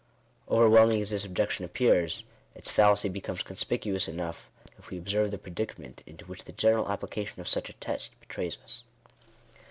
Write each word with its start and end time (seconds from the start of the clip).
Overwhelming 0.49 0.99
as 1.03 1.11
this 1.11 1.23
objection 1.25 1.63
appears, 1.63 2.23
its 2.55 2.71
fallacy 2.71 3.07
becomes 3.07 3.43
conspicuous 3.43 4.07
enough, 4.07 4.49
if 4.79 4.89
we 4.89 4.97
observe 4.97 5.29
the 5.29 5.37
predicament 5.37 6.01
into 6.07 6.25
which 6.25 6.45
the 6.45 6.51
general 6.53 6.89
application 6.89 7.39
of 7.39 7.47
such 7.47 7.69
a 7.69 7.73
test 7.73 8.19
betrays. 8.19 8.57
us. 8.63 8.81